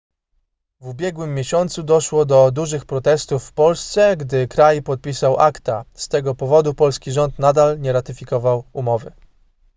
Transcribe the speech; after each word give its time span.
w 0.79 0.87
ubiegłym 0.87 1.35
miesiącu 1.35 1.83
doszło 1.83 2.25
do 2.25 2.51
dużych 2.51 2.85
protestów 2.85 3.43
w 3.45 3.53
polsce 3.53 4.17
gdy 4.17 4.47
kraj 4.47 4.81
podpisał 4.83 5.39
acta 5.39 5.85
z 5.93 6.07
tego 6.07 6.35
powodu 6.35 6.73
polski 6.73 7.11
rząd 7.11 7.39
nadal 7.39 7.79
nie 7.79 7.93
ratyfikował 7.93 8.63
umowy 8.73 9.11